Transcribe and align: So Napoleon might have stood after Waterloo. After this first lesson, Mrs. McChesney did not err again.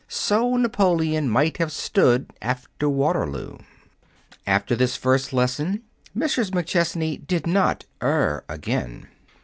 So 0.07 0.57
Napoleon 0.57 1.29
might 1.29 1.57
have 1.57 1.71
stood 1.71 2.31
after 2.41 2.89
Waterloo. 2.89 3.59
After 4.47 4.75
this 4.75 4.97
first 4.97 5.31
lesson, 5.31 5.83
Mrs. 6.17 6.49
McChesney 6.49 7.27
did 7.27 7.45
not 7.45 7.85
err 8.01 8.43
again. 8.49 9.09